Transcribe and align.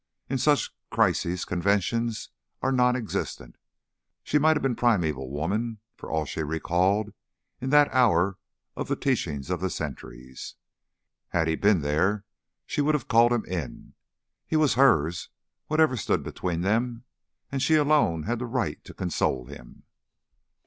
In 0.29 0.39
such 0.39 0.71
crises 0.89 1.45
conventions 1.45 2.29
are 2.63 2.71
non 2.71 2.95
existent; 2.95 3.55
she 4.23 4.39
might 4.39 4.55
have 4.57 4.63
been 4.63 4.75
primeval 4.75 5.29
woman 5.29 5.77
for 5.95 6.09
all 6.09 6.25
she 6.25 6.41
recalled 6.41 7.13
in 7.59 7.69
that 7.69 7.93
hour 7.93 8.39
of 8.75 8.87
the 8.87 8.95
teachings 8.95 9.51
of 9.51 9.59
the 9.59 9.69
centuries. 9.69 10.55
Had 11.29 11.47
he 11.47 11.53
been 11.55 11.81
there, 11.81 12.25
she 12.65 12.81
would 12.81 12.95
have 12.95 13.07
called 13.07 13.31
him 13.31 13.45
in. 13.45 13.93
He 14.47 14.55
was 14.55 14.73
hers, 14.73 15.29
whatever 15.67 15.95
stood 15.95 16.23
between 16.23 16.61
them, 16.61 17.03
and 17.51 17.61
she 17.61 17.75
alone 17.75 18.23
had 18.23 18.39
the 18.39 18.47
right 18.47 18.83
to 18.85 18.95
console 18.95 19.45
him. 19.45 19.83